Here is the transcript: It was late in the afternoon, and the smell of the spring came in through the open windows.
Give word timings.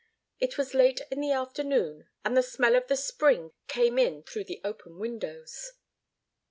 It 0.39 0.57
was 0.57 0.73
late 0.73 1.01
in 1.11 1.21
the 1.21 1.31
afternoon, 1.31 2.07
and 2.25 2.35
the 2.35 2.41
smell 2.41 2.75
of 2.75 2.87
the 2.87 2.95
spring 2.95 3.51
came 3.67 3.99
in 3.99 4.23
through 4.23 4.45
the 4.45 4.59
open 4.63 4.97
windows. 4.97 5.73